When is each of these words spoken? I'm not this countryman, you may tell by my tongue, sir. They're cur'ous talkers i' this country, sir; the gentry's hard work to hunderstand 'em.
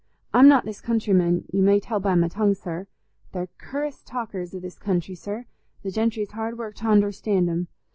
I'm 0.33 0.47
not 0.47 0.65
this 0.65 0.81
countryman, 0.81 1.45
you 1.53 1.61
may 1.61 1.79
tell 1.79 1.99
by 1.99 2.15
my 2.15 2.27
tongue, 2.27 2.55
sir. 2.55 2.87
They're 3.33 3.49
cur'ous 3.59 4.01
talkers 4.03 4.55
i' 4.55 4.57
this 4.57 4.79
country, 4.79 5.13
sir; 5.13 5.45
the 5.83 5.91
gentry's 5.91 6.31
hard 6.31 6.57
work 6.57 6.73
to 6.77 6.85
hunderstand 6.85 7.47
'em. 7.47 7.67